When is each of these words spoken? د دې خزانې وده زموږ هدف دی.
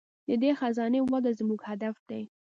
د 0.27 0.29
دې 0.41 0.51
خزانې 0.59 0.99
وده 1.03 1.31
زموږ 1.39 1.59
هدف 1.69 1.95
دی. 2.09 2.23